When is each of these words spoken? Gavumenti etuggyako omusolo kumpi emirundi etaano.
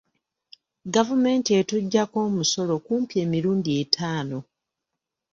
Gavumenti 0.95 1.49
etuggyako 1.59 2.17
omusolo 2.27 2.73
kumpi 2.85 3.13
emirundi 3.23 3.69
etaano. 3.81 4.39